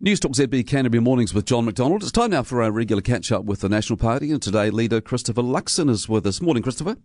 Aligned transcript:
News 0.00 0.20
Talk 0.20 0.30
ZB 0.30 0.64
Canterbury 0.64 1.00
Mornings 1.00 1.34
with 1.34 1.44
John 1.44 1.64
McDonald. 1.64 2.04
It's 2.04 2.12
time 2.12 2.30
now 2.30 2.44
for 2.44 2.62
our 2.62 2.70
regular 2.70 3.02
catch 3.02 3.32
up 3.32 3.46
with 3.46 3.62
the 3.62 3.68
National 3.68 3.96
Party, 3.96 4.30
and 4.30 4.40
today 4.40 4.70
leader 4.70 5.00
Christopher 5.00 5.42
Luxon 5.42 5.90
is 5.90 6.08
with 6.08 6.24
us. 6.24 6.40
Morning, 6.40 6.62
Christopher. 6.62 6.98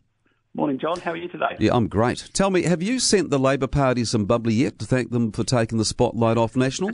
Morning, 0.54 0.78
John. 0.78 1.00
How 1.00 1.14
are 1.14 1.18
you 1.18 1.28
today? 1.28 1.56
Yeah, 1.58 1.74
I'm 1.74 1.88
great. 1.88 2.30
Tell 2.34 2.52
me, 2.52 2.62
have 2.62 2.84
you 2.84 3.00
sent 3.00 3.32
the 3.32 3.40
Labour 3.40 3.66
Party 3.66 4.06
some 4.06 4.26
bubbly 4.26 4.54
yet 4.54 4.78
to 4.78 4.86
thank 4.86 5.10
them 5.10 5.32
for 5.32 5.44
taking 5.44 5.80
the 5.80 5.86
spotlight 5.86 6.38
off 6.38 6.56
National? 6.56 6.92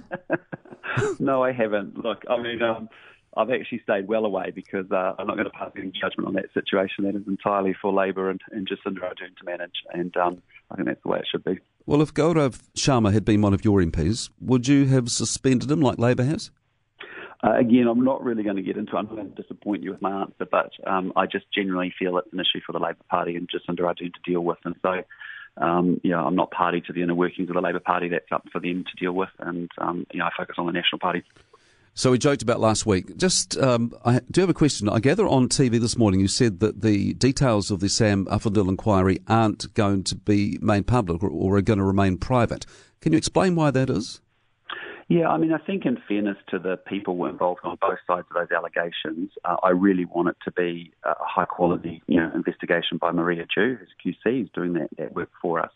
no, 1.19 1.43
I 1.43 1.51
haven't. 1.51 2.01
Look, 2.01 2.23
I 2.29 2.41
mean, 2.41 2.61
um, 2.61 2.87
I've 3.35 3.49
actually 3.49 3.81
stayed 3.83 4.07
well 4.07 4.23
away 4.23 4.53
because 4.55 4.89
uh, 4.93 5.15
I'm 5.19 5.27
not 5.27 5.35
going 5.35 5.51
to 5.51 5.57
pass 5.57 5.71
any 5.75 5.91
judgment 5.91 6.29
on 6.29 6.33
that 6.35 6.53
situation. 6.53 7.03
That 7.03 7.15
is 7.15 7.27
entirely 7.27 7.75
for 7.81 7.91
Labour 7.91 8.29
and, 8.29 8.39
and 8.51 8.65
Jacinda 8.65 8.99
Ardern 8.99 9.35
to 9.37 9.43
manage, 9.43 9.75
and 9.91 10.15
um, 10.15 10.41
I 10.71 10.75
think 10.75 10.87
that's 10.87 11.01
the 11.03 11.09
way 11.09 11.19
it 11.19 11.27
should 11.29 11.43
be. 11.43 11.59
Well, 11.85 12.01
if 12.01 12.13
Gaurav 12.13 12.61
Sharma 12.77 13.11
had 13.11 13.25
been 13.25 13.41
one 13.41 13.53
of 13.53 13.65
your 13.65 13.81
MPs, 13.81 14.29
would 14.39 14.67
you 14.67 14.85
have 14.85 15.09
suspended 15.09 15.71
him 15.71 15.81
like 15.81 15.97
Labour 15.97 16.23
has? 16.23 16.51
Uh, 17.41 17.55
again, 17.57 17.87
I'm 17.87 18.03
not 18.03 18.23
really 18.23 18.43
going 18.43 18.57
to 18.57 18.61
get 18.61 18.77
into. 18.77 18.97
I'm 18.97 19.05
not 19.05 19.15
going 19.15 19.33
to 19.33 19.41
disappoint 19.41 19.81
you 19.81 19.91
with 19.91 20.01
my 20.01 20.21
answer, 20.21 20.45
but 20.51 20.71
um, 20.85 21.13
I 21.15 21.25
just 21.25 21.45
generally 21.53 21.93
feel 21.97 22.17
it's 22.17 22.33
an 22.33 22.39
issue 22.39 22.59
for 22.65 22.73
the 22.73 22.79
Labour 22.79 22.97
Party 23.09 23.35
and 23.35 23.47
just 23.49 23.67
Jacinda 23.67 23.81
Ardern 23.81 24.13
to 24.13 24.19
deal 24.25 24.41
with, 24.41 24.59
and 24.65 24.75
so. 24.81 25.03
Um, 25.57 25.99
you 26.03 26.11
know, 26.11 26.25
I'm 26.25 26.35
not 26.35 26.51
party 26.51 26.79
to 26.79 26.93
the 26.93 27.01
inner 27.01 27.15
workings 27.15 27.49
of 27.49 27.55
the 27.55 27.61
Labour 27.61 27.81
Party. 27.81 28.07
That's 28.07 28.31
up 28.31 28.47
for 28.49 28.61
them 28.61 28.85
to 28.85 29.03
deal 29.03 29.11
with, 29.11 29.31
and 29.39 29.69
um, 29.77 30.05
you 30.13 30.19
know, 30.19 30.25
I 30.25 30.29
focus 30.37 30.55
on 30.57 30.67
the 30.67 30.71
National 30.71 30.99
Party. 30.99 31.23
So 31.93 32.11
we 32.11 32.17
joked 32.17 32.41
about 32.41 32.59
last 32.59 32.85
week. 32.85 33.17
Just, 33.17 33.57
um, 33.57 33.93
I 34.05 34.21
do 34.31 34.41
have 34.41 34.49
a 34.49 34.53
question. 34.53 34.87
I 34.87 34.99
gather 34.99 35.27
on 35.27 35.49
TV 35.49 35.79
this 35.79 35.97
morning 35.97 36.19
you 36.19 36.27
said 36.27 36.59
that 36.61 36.81
the 36.81 37.13
details 37.15 37.71
of 37.71 37.79
the 37.79 37.89
Sam 37.89 38.25
Uffindell 38.27 38.69
inquiry 38.69 39.19
aren't 39.27 39.73
going 39.73 40.03
to 40.05 40.15
be 40.15 40.57
made 40.61 40.87
public 40.87 41.21
or, 41.23 41.29
or 41.29 41.57
are 41.57 41.61
going 41.61 41.79
to 41.79 41.85
remain 41.85 42.17
private. 42.17 42.65
Can 43.01 43.11
you 43.11 43.17
explain 43.17 43.55
why 43.55 43.71
that 43.71 43.89
is? 43.89 44.21
Yeah, 45.09 45.27
I 45.27 45.37
mean, 45.37 45.51
I 45.51 45.57
think 45.57 45.85
in 45.85 45.97
fairness 46.07 46.37
to 46.49 46.59
the 46.59 46.77
people 46.77 47.25
involved 47.25 47.61
on 47.63 47.77
both 47.81 47.97
sides 48.05 48.27
of 48.29 48.35
those 48.35 48.55
allegations, 48.55 49.31
uh, 49.43 49.57
I 49.63 49.71
really 49.71 50.05
want 50.05 50.29
it 50.29 50.37
to 50.45 50.51
be 50.51 50.93
a 51.03 51.15
high 51.19 51.45
quality, 51.45 52.03
you 52.05 52.17
know, 52.17 52.31
investigation 52.35 52.99
by 52.99 53.11
Maria 53.11 53.47
Dew, 53.55 53.75
who's 53.75 53.89
QC, 54.05 54.41
who's 54.41 54.49
doing 54.53 54.73
that, 54.73 54.89
that 54.97 55.15
work 55.15 55.31
for 55.41 55.59
us 55.59 55.71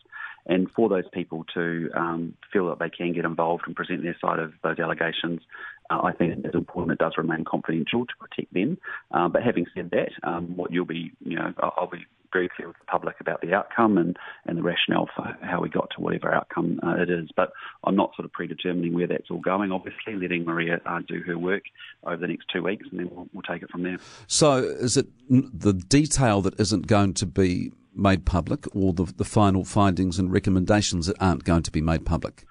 and 0.46 0.70
for 0.72 0.90
those 0.90 1.08
people 1.14 1.46
to 1.54 1.90
um, 1.96 2.34
feel 2.52 2.68
that 2.70 2.80
they 2.80 2.90
can 2.90 3.14
get 3.14 3.26
involved 3.26 3.64
and 3.66 3.76
present 3.76 4.04
their 4.04 4.18
side 4.20 4.40
of 4.40 4.54
those 4.64 4.80
allegations, 4.80 5.42
uh, 5.90 6.02
I 6.04 6.12
think 6.12 6.46
it's 6.46 6.56
important 6.56 6.94
it 6.94 7.04
does 7.04 7.14
remain 7.18 7.46
confidential 7.46 8.06
to 8.06 8.14
protect 8.20 8.54
them. 8.54 8.78
Um, 9.12 9.32
but 9.32 9.44
having 9.44 9.66
said 9.76 9.92
that, 9.92 10.12
um, 10.24 10.56
what 10.56 10.72
you'll 10.72 10.86
be, 10.86 11.12
you 11.24 11.38
know, 11.38 11.54
I'll 11.62 11.90
be 11.90 12.06
very 12.34 12.50
clear 12.50 12.68
with 12.68 12.78
the 12.80 12.86
public 12.86 13.16
about 13.20 13.42
the 13.42 13.54
outcome 13.54 13.98
and, 13.98 14.18
and 14.46 14.58
the 14.58 14.64
rationale 14.64 15.08
for 15.16 15.38
how 15.42 15.62
we 15.62 15.70
got 15.70 15.90
to 15.96 16.02
whatever 16.02 16.34
outcome 16.34 16.80
uh, 16.84 16.96
it 16.96 17.10
is. 17.10 17.30
But 17.36 17.54
I'm 17.84 17.96
not 17.96 18.16
sort 18.16 18.26
of 18.26 18.34
predetermining 18.34 18.94
where 18.94 19.08
that's 19.08 19.30
all 19.30 19.40
going, 19.40 19.72
obviously, 19.72 20.16
letting 20.16 20.44
Maria 20.44 20.82
uh, 20.86 21.00
do 21.08 21.22
her 21.28 21.38
work 21.38 21.64
over 22.04 22.18
the 22.18 22.28
next 22.28 22.48
two 22.52 22.64
weeks 22.64 22.88
and 22.90 23.00
then 23.00 23.10
we'll, 23.12 23.28
we'll 23.34 23.44
take 23.44 23.62
it 23.62 23.70
from 23.70 23.84
there. 23.84 23.98
So 24.28 24.58
is 24.58 24.98
it 24.98 25.08
the 25.30 25.74
detail 25.74 26.42
that 26.42 26.60
isn't 26.60 26.88
going 26.88 27.14
to 27.16 27.26
be 27.26 27.72
made 27.96 28.26
public 28.26 28.66
or 28.76 28.94
the, 28.94 29.06
the 29.06 29.26
final 29.26 29.66
findings 29.66 30.20
and 30.20 30.32
recommendations 30.32 31.08
that 31.08 31.22
aren't 31.22 31.44
going 31.44 31.64
to 31.64 31.72
be 31.72 31.82
made 31.82 32.06
public? 32.06 32.46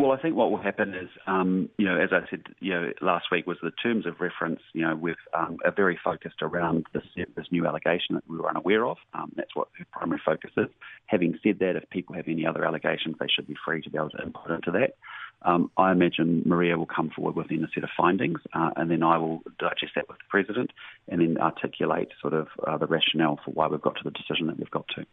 Well, 0.00 0.12
I 0.12 0.22
think 0.22 0.36
what 0.36 0.52
will 0.52 0.62
happen 0.62 0.94
is, 0.94 1.08
um, 1.26 1.68
you 1.76 1.84
know, 1.84 1.98
as 1.98 2.10
I 2.12 2.20
said, 2.30 2.42
you 2.60 2.72
know, 2.72 2.92
last 3.00 3.26
week 3.32 3.48
was 3.48 3.56
the 3.60 3.72
terms 3.72 4.06
of 4.06 4.20
reference. 4.20 4.60
You 4.72 4.82
know, 4.82 4.94
we've 4.94 5.16
um, 5.36 5.56
are 5.64 5.72
very 5.72 5.98
focused 6.02 6.40
around 6.40 6.86
this 6.94 7.02
this 7.16 7.46
new 7.50 7.66
allegation 7.66 8.14
that 8.14 8.22
we 8.28 8.36
were 8.36 8.48
unaware 8.48 8.86
of. 8.86 8.98
Um, 9.12 9.32
that's 9.34 9.56
what 9.56 9.66
her 9.76 9.84
primary 9.90 10.20
focus 10.24 10.52
is. 10.56 10.68
Having 11.06 11.40
said 11.42 11.58
that, 11.58 11.74
if 11.74 11.90
people 11.90 12.14
have 12.14 12.28
any 12.28 12.46
other 12.46 12.64
allegations, 12.64 13.16
they 13.18 13.26
should 13.26 13.48
be 13.48 13.56
free 13.64 13.82
to 13.82 13.90
be 13.90 13.98
able 13.98 14.10
to 14.10 14.22
input 14.22 14.52
into 14.52 14.70
that. 14.70 14.94
Um, 15.42 15.70
I 15.76 15.92
imagine 15.92 16.42
Maria 16.44 16.76
will 16.76 16.86
come 16.86 17.10
forward 17.10 17.36
with 17.36 17.50
a 17.50 17.68
set 17.72 17.84
of 17.84 17.90
findings, 17.96 18.40
uh, 18.52 18.70
and 18.76 18.90
then 18.90 19.02
I 19.02 19.18
will 19.18 19.40
digest 19.58 19.92
that 19.94 20.08
with 20.08 20.18
the 20.18 20.24
president, 20.28 20.72
and 21.08 21.20
then 21.20 21.38
articulate 21.38 22.08
sort 22.20 22.34
of 22.34 22.48
uh, 22.66 22.76
the 22.76 22.86
rationale 22.86 23.38
for 23.44 23.52
why 23.52 23.68
we've 23.68 23.80
got 23.80 23.96
to 23.96 24.04
the 24.04 24.10
decision 24.10 24.48
that 24.48 24.58
we've 24.58 24.70
got 24.70 24.86
to. 24.96 25.06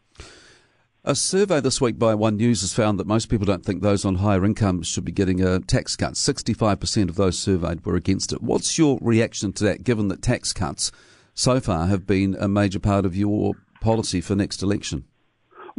A 1.07 1.13
survey 1.13 1.61
this 1.61 1.79
week 1.79 1.99
by 1.99 2.15
One 2.15 2.37
News 2.37 2.61
has 2.61 2.73
found 2.73 2.99
that 2.99 3.05
most 3.05 3.29
people 3.29 3.45
don't 3.45 3.63
think 3.63 3.83
those 3.83 4.05
on 4.05 4.15
higher 4.15 4.43
incomes 4.43 4.87
should 4.87 5.05
be 5.05 5.11
getting 5.11 5.39
a 5.39 5.59
tax 5.59 5.95
cut. 5.95 6.13
65% 6.13 7.09
of 7.09 7.15
those 7.15 7.37
surveyed 7.37 7.85
were 7.85 7.95
against 7.95 8.33
it. 8.33 8.41
What's 8.41 8.79
your 8.79 8.97
reaction 9.03 9.53
to 9.53 9.63
that, 9.65 9.83
given 9.83 10.07
that 10.07 10.23
tax 10.23 10.51
cuts 10.51 10.91
so 11.35 11.59
far 11.59 11.85
have 11.85 12.07
been 12.07 12.35
a 12.39 12.47
major 12.47 12.79
part 12.79 13.05
of 13.05 13.15
your 13.15 13.53
policy 13.81 14.19
for 14.19 14.35
next 14.35 14.63
election? 14.63 15.05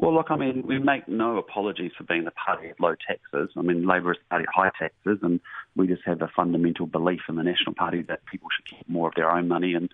Well, 0.06 0.14
look, 0.14 0.30
I 0.30 0.36
mean, 0.36 0.62
we 0.64 0.78
make 0.78 1.08
no 1.08 1.36
apologies 1.36 1.90
for 1.98 2.04
being 2.04 2.22
the 2.22 2.30
party 2.30 2.68
of 2.68 2.78
low 2.78 2.94
taxes. 2.94 3.50
I 3.56 3.62
mean, 3.62 3.88
Labour 3.88 4.12
is 4.12 4.18
the 4.18 4.28
party 4.30 4.44
of 4.44 4.54
high 4.54 4.70
taxes, 4.78 5.18
and 5.20 5.40
we 5.74 5.88
just 5.88 6.02
have 6.04 6.22
a 6.22 6.28
fundamental 6.28 6.86
belief 6.86 7.22
in 7.28 7.34
the 7.34 7.42
National 7.42 7.74
Party 7.74 8.02
that 8.02 8.24
people 8.26 8.48
should 8.54 8.66
keep 8.66 8.88
more 8.88 9.08
of 9.08 9.14
their 9.16 9.28
own 9.28 9.48
money 9.48 9.74
and 9.74 9.90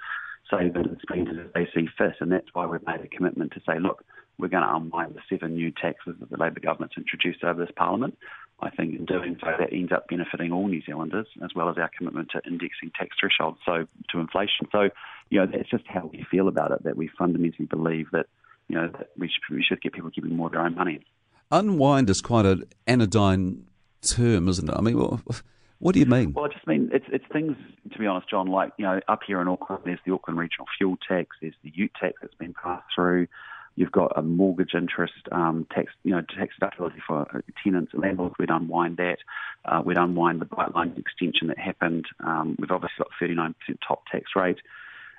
save 0.50 0.76
it 0.76 0.86
and 0.86 0.98
spend 1.00 1.28
it 1.28 1.38
as 1.38 1.46
they 1.54 1.66
see 1.74 1.88
fit. 1.96 2.16
And 2.20 2.30
that's 2.30 2.48
why 2.52 2.66
we've 2.66 2.86
made 2.86 3.00
a 3.00 3.08
commitment 3.08 3.52
to 3.52 3.62
say, 3.66 3.78
look, 3.78 4.04
we're 4.36 4.48
going 4.48 4.64
to 4.64 4.76
unwind 4.76 5.14
the 5.14 5.22
seven 5.30 5.54
new 5.54 5.70
taxes 5.70 6.16
that 6.20 6.28
the 6.28 6.36
Labour 6.36 6.60
government's 6.60 6.98
introduced 6.98 7.42
over 7.42 7.64
this 7.64 7.74
Parliament. 7.74 8.18
I 8.60 8.68
think 8.68 8.94
in 8.94 9.06
doing 9.06 9.38
so, 9.40 9.50
that 9.58 9.72
ends 9.72 9.92
up 9.92 10.08
benefiting 10.08 10.52
all 10.52 10.68
New 10.68 10.82
Zealanders, 10.82 11.28
as 11.42 11.54
well 11.56 11.70
as 11.70 11.78
our 11.78 11.90
commitment 11.96 12.32
to 12.32 12.42
indexing 12.46 12.92
tax 12.98 13.16
thresholds 13.18 13.60
so 13.64 13.86
to 14.10 14.18
inflation. 14.18 14.68
So, 14.72 14.90
you 15.30 15.40
know, 15.40 15.46
that's 15.46 15.70
just 15.70 15.84
how 15.86 16.10
we 16.12 16.26
feel 16.30 16.48
about 16.48 16.72
it. 16.72 16.84
That 16.84 16.98
we 16.98 17.08
fundamentally 17.18 17.64
believe 17.64 18.08
that 18.12 18.26
you 18.68 18.76
know, 18.76 18.90
we 19.18 19.28
should, 19.28 19.54
we 19.54 19.62
should 19.62 19.80
get 19.80 19.92
people 19.92 20.10
keeping 20.10 20.36
more 20.36 20.46
of 20.46 20.52
their 20.52 20.62
own 20.62 20.74
money. 20.74 21.04
Unwind 21.50 22.08
is 22.08 22.20
quite 22.20 22.46
an 22.46 22.64
anodyne 22.86 23.66
term, 24.02 24.48
isn't 24.48 24.68
it? 24.68 24.74
I 24.74 24.80
mean, 24.80 24.98
what, 24.98 25.42
what 25.78 25.94
do 25.94 26.00
you 26.00 26.06
mean? 26.06 26.32
Well, 26.32 26.44
I 26.44 26.48
just 26.48 26.66
mean 26.66 26.90
it's 26.92 27.06
it's 27.12 27.24
things. 27.32 27.56
To 27.92 27.98
be 27.98 28.06
honest, 28.06 28.30
John, 28.30 28.46
like 28.46 28.72
you 28.78 28.84
know, 28.84 29.00
up 29.08 29.20
here 29.26 29.42
in 29.42 29.48
Auckland, 29.48 29.82
there's 29.84 29.98
the 30.06 30.14
Auckland 30.14 30.38
Regional 30.38 30.66
Fuel 30.78 30.96
Tax, 31.08 31.36
there's 31.40 31.54
the 31.64 31.72
Ute 31.74 31.90
Tax 32.00 32.14
that's 32.22 32.34
been 32.34 32.54
passed 32.54 32.86
through. 32.94 33.26
You've 33.74 33.90
got 33.90 34.12
a 34.16 34.22
mortgage 34.22 34.74
interest 34.74 35.14
um, 35.32 35.66
tax, 35.74 35.92
you 36.04 36.12
know, 36.12 36.20
tax 36.20 36.54
deductibility 36.60 37.00
for 37.06 37.42
tenants 37.64 37.92
and 37.94 38.02
landlords. 38.02 38.34
We'd 38.38 38.50
unwind 38.50 38.98
that. 38.98 39.16
Uh, 39.64 39.80
we'd 39.84 39.96
unwind 39.96 40.40
the 40.40 40.46
Brightline 40.46 40.98
extension 40.98 41.48
that 41.48 41.58
happened. 41.58 42.04
Um, 42.20 42.54
we've 42.58 42.70
obviously 42.70 42.98
got 42.98 43.08
39% 43.20 43.54
top 43.86 44.02
tax 44.12 44.24
rate. 44.36 44.58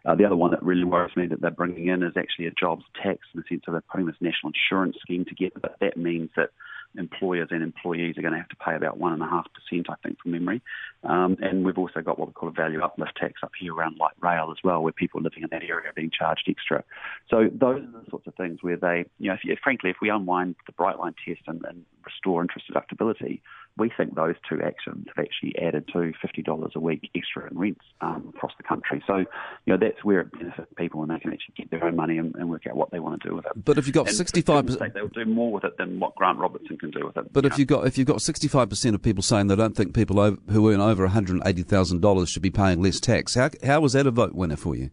Uh, 0.06 0.16
the 0.16 0.26
other 0.26 0.36
one 0.36 0.52
that 0.52 0.64
really 0.64 0.84
worries 0.84 1.16
me 1.16 1.28
that 1.28 1.42
they're 1.42 1.52
bringing 1.52 1.88
in 1.88 2.04
is 2.04 2.14
actually 2.18 2.48
a 2.48 2.52
jobs 2.52 2.84
tax 3.02 3.20
in 3.34 3.42
the 3.42 3.44
sense 3.48 3.64
of 3.68 3.74
they're 3.74 3.84
putting 3.90 4.06
this 4.06 4.16
national 4.20 4.52
insurance 4.52 4.98
scheme 5.02 5.26
together, 5.26 5.60
but 5.62 5.78
that 5.80 5.96
means 5.98 6.30
that 6.36 6.50
employers 6.98 7.48
and 7.52 7.64
employees 7.64 8.18
are 8.18 8.22
going 8.22 8.34
to 8.34 8.40
have 8.40 8.50
to 8.50 8.56
pay 8.56 8.76
about 8.76 9.00
1.5%, 9.00 9.46
I 9.90 9.96
think, 10.04 10.22
from 10.22 10.32
memory. 10.32 10.62
Um, 11.04 11.38
and 11.42 11.66
we've 11.66 11.78
also 11.78 12.02
got 12.02 12.20
what 12.20 12.28
we 12.28 12.34
call 12.34 12.50
a 12.50 12.52
value 12.52 12.82
uplift 12.82 13.18
tax 13.18 13.42
up 13.44 13.52
here 13.60 13.74
around 13.74 13.98
light 13.98 14.14
rail 14.22 14.50
as 14.52 14.58
well, 14.64 14.82
where 14.84 14.94
people 14.94 15.22
living 15.22 15.44
in 15.44 15.50
that 15.52 15.64
area 15.64 15.90
are 15.90 15.94
being 15.94 16.12
charged 16.12 16.48
extra. 16.48 16.84
So 17.30 17.50
those 17.52 17.84
are 17.84 18.04
the 18.04 18.10
sorts 18.10 18.28
of 18.28 18.36
things 18.36 18.60
where 18.62 18.78
they, 18.78 19.06
you 19.20 19.30
know, 19.30 19.38
if, 19.44 19.60
frankly, 19.60 19.90
if 19.90 19.98
we 20.02 20.10
unwind 20.10 20.56
the 20.68 20.74
Brightline 20.74 21.16
test 21.26 21.42
and, 21.48 21.64
and 21.66 21.84
restore 22.06 22.42
interest 22.42 22.68
deductibility, 22.72 23.42
we 23.78 23.92
think 23.96 24.16
those 24.16 24.36
two 24.48 24.62
actions 24.62 25.08
have 25.16 25.26
actually 25.26 25.56
added 25.60 25.88
to 25.94 26.14
$50 26.24 26.76
a 26.76 26.80
week 26.80 27.10
extra 27.16 27.50
in 27.50 27.58
rents 27.58 27.82
um, 28.02 28.32
across 28.36 28.52
the 28.58 28.64
country. 28.64 29.04
So, 29.08 29.18
you 29.18 29.26
know, 29.68 29.78
that's 29.78 30.04
where 30.04 30.22
it 30.22 30.32
benefits 30.32 30.72
people 30.78 31.02
and 31.02 31.10
they 31.12 31.20
can 31.20 31.34
actually 31.34 31.56
get 31.58 31.72
their 31.72 31.84
own 31.84 31.96
money 31.96 32.18
and, 32.18 32.36
and 32.36 32.50
work 32.50 32.68
out 32.68 32.76
what 32.76 32.92
they 32.92 33.00
want 33.00 33.22
to 33.22 33.30
do 33.30 33.36
with 33.36 33.46
it. 33.46 33.52
But 33.56 33.78
if 33.78 33.88
you've 33.88 33.96
got 33.96 34.08
and 34.08 34.18
65%... 34.18 34.94
They'll 34.94 35.08
do 35.08 35.26
more 35.26 35.52
with 35.52 35.64
it 35.64 35.78
than 35.78 36.00
what 36.00 36.14
Grant 36.16 36.38
Robertson 36.38 36.78
can 36.78 36.92
do 36.92 37.06
with 37.06 37.18
it. 37.18 37.34
But 37.34 37.46
if 37.46 37.58
you've 37.58 37.68
got 37.68 37.88
if 37.88 37.98
you've 37.98 38.08
got 38.08 38.18
65% 38.18 38.94
of 38.94 39.02
people 39.02 39.24
saying 39.24 39.48
they 39.48 39.56
don't 39.56 39.76
think 39.76 39.96
people 39.96 40.20
over, 40.20 40.38
who 40.50 40.72
earn 40.72 40.80
over 40.80 41.08
$180,000 41.08 42.28
should 42.28 42.42
be 42.42 42.52
paying 42.52 42.82
less 42.82 43.00
tax, 43.00 43.36
how, 43.36 43.50
how 43.64 43.82
was 43.82 43.94
that 43.94 44.06
a 44.06 44.12
vote 44.12 44.34
winner 44.34 44.56
for 44.56 44.76
you? 44.76 44.92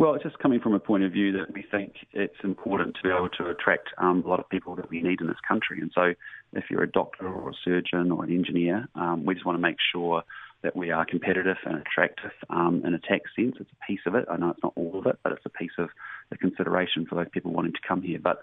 Well, 0.00 0.14
it's 0.14 0.24
just 0.24 0.38
coming 0.38 0.60
from 0.60 0.72
a 0.72 0.80
point 0.80 1.04
of 1.04 1.12
view 1.12 1.30
that 1.32 1.52
we 1.52 1.62
think 1.70 1.92
it's 2.14 2.42
important 2.42 2.94
to 2.94 3.02
be 3.02 3.10
able 3.10 3.28
to 3.36 3.50
attract 3.50 3.90
um, 3.98 4.22
a 4.24 4.28
lot 4.30 4.40
of 4.40 4.48
people 4.48 4.74
that 4.76 4.88
we 4.88 5.02
need 5.02 5.20
in 5.20 5.26
this 5.26 5.36
country. 5.46 5.78
And 5.82 5.90
so, 5.94 6.14
if 6.54 6.64
you're 6.70 6.82
a 6.82 6.90
doctor 6.90 7.28
or 7.28 7.50
a 7.50 7.52
surgeon 7.62 8.10
or 8.10 8.24
an 8.24 8.32
engineer, 8.32 8.88
um, 8.94 9.26
we 9.26 9.34
just 9.34 9.44
want 9.44 9.58
to 9.58 9.60
make 9.60 9.76
sure 9.92 10.22
that 10.62 10.74
we 10.74 10.90
are 10.90 11.04
competitive 11.04 11.58
and 11.66 11.76
attractive 11.76 12.30
um, 12.48 12.82
in 12.86 12.94
a 12.94 12.98
tax 12.98 13.28
sense. 13.36 13.56
It's 13.60 13.68
a 13.70 13.86
piece 13.86 14.00
of 14.06 14.14
it. 14.14 14.24
I 14.30 14.38
know 14.38 14.48
it's 14.48 14.62
not 14.62 14.72
all 14.74 14.98
of 14.98 15.04
it, 15.04 15.18
but 15.22 15.32
it's 15.32 15.44
a 15.44 15.50
piece 15.50 15.76
of 15.76 15.90
the 16.30 16.38
consideration 16.38 17.04
for 17.04 17.16
those 17.16 17.28
people 17.30 17.52
wanting 17.52 17.74
to 17.74 17.86
come 17.86 18.00
here. 18.00 18.20
But 18.22 18.40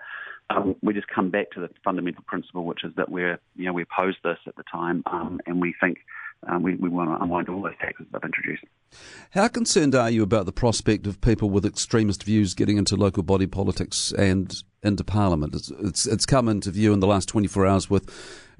um, 0.51 0.75
we 0.83 0.93
just 0.93 1.07
come 1.07 1.31
back 1.31 1.49
to 1.53 1.59
the 1.59 1.71
fundamental 1.83 2.23
principle, 2.27 2.65
which 2.65 2.83
is 2.83 2.91
that 2.97 3.09
we're, 3.09 3.39
you 3.55 3.65
know, 3.65 3.73
we 3.73 3.81
opposed 3.81 4.19
this 4.23 4.37
at 4.45 4.57
the 4.57 4.63
time, 4.71 5.01
um, 5.07 5.41
and 5.47 5.59
we 5.59 5.73
think 5.81 5.97
um, 6.47 6.63
we, 6.63 6.75
we 6.75 6.89
want 6.89 7.09
to 7.09 7.23
unwind 7.23 7.49
all 7.49 7.61
those 7.61 7.77
taxes 7.79 8.05
that 8.11 8.21
I've 8.23 8.27
introduced. 8.27 8.63
How 9.31 9.47
concerned 9.47 9.95
are 9.95 10.09
you 10.09 10.23
about 10.23 10.45
the 10.45 10.51
prospect 10.51 11.07
of 11.07 11.19
people 11.19 11.49
with 11.49 11.65
extremist 11.65 12.23
views 12.23 12.53
getting 12.53 12.77
into 12.77 12.95
local 12.95 13.23
body 13.23 13.47
politics 13.47 14.13
and 14.17 14.53
into 14.83 15.03
Parliament? 15.03 15.55
It's, 15.55 15.71
it's, 15.79 16.05
it's 16.05 16.25
come 16.25 16.47
into 16.47 16.71
view 16.71 16.93
in 16.93 16.99
the 16.99 17.07
last 17.07 17.27
24 17.27 17.65
hours 17.65 17.89
with 17.89 18.09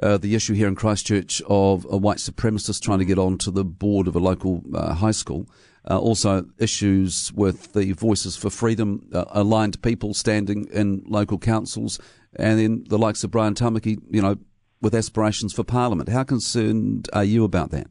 uh, 0.02 0.18
the 0.18 0.36
issue 0.36 0.54
here 0.54 0.68
in 0.68 0.76
Christchurch 0.76 1.42
of 1.48 1.86
a 1.90 1.98
white 1.98 2.18
supremacist 2.18 2.82
trying 2.82 3.00
to 3.00 3.06
get 3.06 3.18
onto 3.18 3.52
the 3.52 3.64
board 3.64 4.08
of 4.08 4.16
a 4.16 4.20
local 4.20 4.64
uh, 4.74 4.94
high 4.96 5.12
school. 5.12 5.48
Uh, 5.90 5.98
also, 5.98 6.46
issues 6.58 7.32
with 7.32 7.72
the 7.72 7.94
Voices 7.94 8.36
for 8.36 8.50
Freedom 8.50 9.08
uh, 9.14 9.24
aligned 9.30 9.82
people 9.82 10.14
standing 10.14 10.68
in 10.74 11.02
local 11.08 11.38
councils, 11.38 11.98
and 12.36 12.60
then 12.60 12.84
the 12.90 12.98
likes 12.98 13.24
of 13.24 13.32
Brian 13.32 13.54
Tamaki, 13.54 13.98
you 14.10 14.22
know, 14.22 14.36
with 14.82 14.96
aspirations 14.96 15.54
for 15.54 15.64
Parliament. 15.64 16.10
How 16.10 16.24
concerned 16.24 17.10
are 17.14 17.24
you 17.24 17.44
about 17.44 17.72
that? 17.72 17.88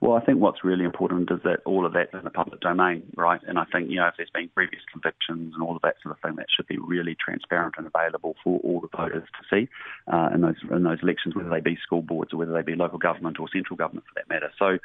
Well, 0.00 0.12
I 0.12 0.24
think 0.24 0.38
what's 0.38 0.62
really 0.62 0.84
important 0.84 1.28
is 1.32 1.40
that 1.42 1.58
all 1.64 1.84
of 1.84 1.92
that's 1.92 2.14
in 2.14 2.22
the 2.22 2.30
public 2.30 2.60
domain, 2.60 3.02
right? 3.16 3.40
And 3.48 3.58
I 3.58 3.64
think, 3.64 3.90
you 3.90 3.96
know, 3.96 4.06
if 4.06 4.14
there's 4.16 4.30
been 4.30 4.48
previous 4.54 4.82
convictions 4.92 5.54
and 5.54 5.62
all 5.62 5.74
of 5.74 5.82
that 5.82 5.96
sort 6.02 6.14
of 6.16 6.22
thing, 6.22 6.36
that 6.36 6.46
should 6.54 6.68
be 6.68 6.78
really 6.78 7.16
transparent 7.18 7.74
and 7.78 7.86
available 7.86 8.36
for 8.44 8.60
all 8.60 8.80
the 8.80 8.96
voters 8.96 9.24
to 9.24 9.42
see 9.50 9.68
uh, 10.06 10.28
in 10.32 10.42
those 10.42 10.54
in 10.70 10.84
those 10.84 10.98
elections, 11.02 11.34
whether 11.34 11.50
they 11.50 11.60
be 11.60 11.76
school 11.82 12.02
boards 12.02 12.32
or 12.32 12.36
whether 12.36 12.52
they 12.52 12.62
be 12.62 12.76
local 12.76 12.98
government 12.98 13.40
or 13.40 13.48
central 13.52 13.76
government 13.76 14.06
for 14.06 14.14
that 14.14 14.28
matter. 14.28 14.52
So, 14.56 14.78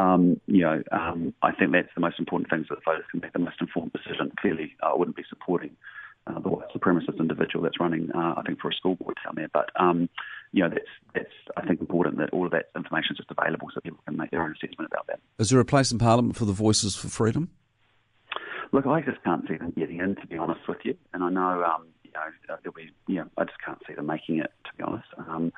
um, 0.00 0.40
you 0.46 0.62
know, 0.62 0.82
um, 0.92 1.34
I 1.42 1.50
think 1.50 1.72
that's 1.72 1.92
the 1.96 2.00
most 2.00 2.20
important 2.20 2.48
thing 2.48 2.64
so 2.68 2.76
that 2.76 2.84
voters 2.84 3.04
can 3.10 3.20
make 3.20 3.32
the 3.32 3.40
most 3.40 3.56
informed 3.60 3.92
decision. 3.92 4.30
Clearly, 4.40 4.76
I 4.84 4.94
wouldn't 4.94 5.16
be 5.16 5.24
supporting 5.28 5.76
uh, 6.26 6.38
the 6.38 6.48
white 6.48 6.68
supremacist 6.74 7.18
individual 7.18 7.62
that's 7.62 7.80
running, 7.80 8.10
uh, 8.14 8.34
I 8.36 8.42
think, 8.46 8.60
for 8.60 8.70
a 8.70 8.74
school 8.74 8.94
board 8.94 9.16
down 9.24 9.34
there. 9.36 9.48
But 9.52 9.70
um, 9.78 10.08
you 10.52 10.62
know, 10.62 10.68
that's 10.70 10.90
that's 11.14 11.34
I 11.56 11.66
think 11.66 11.80
important 11.80 12.18
that 12.18 12.30
all 12.30 12.44
of 12.46 12.52
that 12.52 12.70
information 12.76 13.12
is 13.12 13.18
just 13.18 13.30
available 13.30 13.68
so 13.72 13.80
people 13.80 14.00
can 14.06 14.16
make 14.16 14.30
their 14.30 14.42
own 14.42 14.52
assessment 14.52 14.90
about 14.92 15.06
that. 15.06 15.20
Is 15.38 15.50
there 15.50 15.60
a 15.60 15.64
place 15.64 15.92
in 15.92 15.98
Parliament 15.98 16.36
for 16.36 16.44
the 16.44 16.52
Voices 16.52 16.94
for 16.94 17.08
Freedom? 17.08 17.50
Look, 18.72 18.86
I 18.86 19.00
just 19.00 19.22
can't 19.24 19.46
see 19.48 19.56
them 19.56 19.72
getting 19.76 19.98
in, 19.98 20.14
to 20.16 20.26
be 20.26 20.36
honest 20.36 20.60
with 20.68 20.78
you. 20.84 20.96
And 21.12 21.24
I 21.24 21.30
know, 21.30 21.64
um, 21.64 21.86
you 22.04 22.12
know, 22.12 22.56
there'll 22.62 22.72
be, 22.72 22.90
yeah, 23.08 23.24
I 23.36 23.44
just 23.44 23.60
can't 23.64 23.78
see 23.86 23.94
them 23.94 24.06
making 24.06 24.38
it, 24.38 24.52
to 24.64 24.70
be 24.76 24.84
honest. 24.84 25.08
Um, 25.18 25.52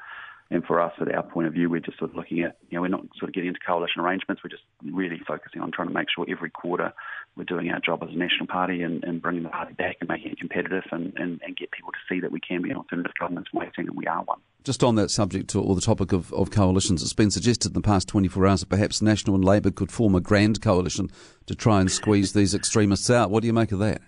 and 0.53 0.63
for 0.65 0.81
us, 0.81 0.93
at 1.01 1.13
our 1.15 1.23
point 1.23 1.47
of 1.47 1.55
view, 1.55 1.71
we're 1.71 1.81
just 1.81 1.99
sort 1.99 2.11
of 2.11 2.17
looking 2.17 2.43
at, 2.43 2.59
you 2.69 2.77
know, 2.77 2.83
we're 2.83 2.89
not 2.89 3.07
sort 3.19 3.31
of 3.31 3.35
getting 3.35 3.49
into 3.49 3.61
coalition 3.67 4.03
arrangements. 4.03 4.43
We're 4.45 4.51
just 4.51 4.65
really 4.85 5.19
focusing 5.27 5.63
on 5.63 5.73
trying 5.73 5.89
to 5.89 5.95
make 5.95 6.09
sure 6.15 6.27
every 6.29 6.51
quarter 6.51 6.93
we're 7.37 7.45
doing 7.45 7.71
our 7.71 7.81
job 7.81 8.03
as 8.03 8.11
a 8.11 8.17
national 8.17 8.49
party 8.49 8.83
and, 8.83 9.03
and 9.03 9.23
bringing 9.23 9.45
the 9.45 9.49
party 9.49 9.73
back 9.73 9.97
and 10.01 10.11
making 10.11 10.33
it 10.33 10.39
competitive 10.39 10.85
and, 10.93 11.15
and, 11.17 11.41
and 11.43 11.57
get 11.57 11.71
people 11.71 11.91
to 11.91 11.99
see 12.07 12.21
that 12.21 12.31
we 12.31 12.39
can 12.39 12.61
be 12.61 12.71
an 12.71 12.77
alternative 12.77 13.13
government 13.19 13.49
waiting 13.55 13.89
and 13.89 13.97
we 13.97 14.07
are 14.07 14.23
one. 14.25 14.41
Just 14.63 14.85
on 14.85 14.95
that 14.97 15.11
subject 15.11 15.57
or 15.57 15.75
the 15.75 15.81
topic 15.81 16.13
of, 16.13 16.31
of 16.35 16.51
coalitions, 16.51 17.03
it's 17.03 17.15
been 17.15 17.31
suggested 17.31 17.71
in 17.71 17.75
the 17.75 17.81
past 17.81 18.07
24 18.09 18.47
hours 18.47 18.61
that 18.61 18.69
perhaps 18.69 19.01
National 19.01 19.35
and 19.35 19.45
Labour 19.45 19.71
could 19.71 19.91
form 19.91 20.15
a 20.15 20.21
grand 20.21 20.61
coalition 20.61 21.11
to 21.47 21.55
try 21.55 21.81
and 21.81 21.91
squeeze 21.91 22.35
these 22.35 22.55
extremists 22.55 23.09
out. 23.09 23.31
What 23.31 23.41
do 23.41 23.47
you 23.47 23.55
make 23.55 23.73
of 23.73 23.79
that? 23.79 24.03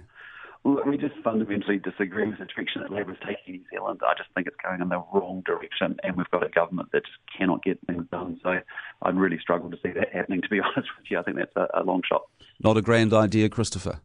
We 0.64 0.96
just 0.96 1.14
fundamentally 1.22 1.78
disagree 1.78 2.26
with 2.26 2.38
the 2.38 2.46
direction 2.46 2.80
that 2.80 2.90
Labour 2.90 3.12
is 3.12 3.18
taking 3.20 3.54
in 3.56 3.60
New 3.60 3.64
Zealand. 3.70 4.00
I 4.02 4.14
just 4.16 4.30
think 4.34 4.46
it's 4.46 4.56
going 4.64 4.80
in 4.80 4.88
the 4.88 5.04
wrong 5.12 5.42
direction, 5.44 5.96
and 6.02 6.16
we've 6.16 6.30
got 6.30 6.42
a 6.42 6.48
government 6.48 6.88
that 6.92 7.04
just 7.04 7.18
cannot 7.36 7.62
get 7.62 7.78
things 7.86 8.06
done. 8.10 8.40
So 8.42 8.60
I'd 9.02 9.16
really 9.16 9.38
struggle 9.38 9.70
to 9.70 9.76
see 9.82 9.90
that 9.90 10.14
happening, 10.14 10.40
to 10.40 10.48
be 10.48 10.60
honest 10.64 10.88
with 10.98 11.10
you. 11.10 11.18
I 11.18 11.22
think 11.22 11.36
that's 11.36 11.54
a, 11.54 11.68
a 11.74 11.82
long 11.84 12.00
shot. 12.08 12.22
Not 12.62 12.78
a 12.78 12.82
grand 12.82 13.12
idea, 13.12 13.50
Christopher. 13.50 14.00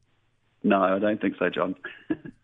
No, 0.61 0.81
I 0.81 0.99
don't 0.99 1.21
think 1.21 1.35
so, 1.39 1.49
John. 1.49 1.75